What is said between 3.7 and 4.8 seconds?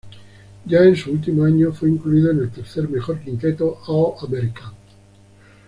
All-American.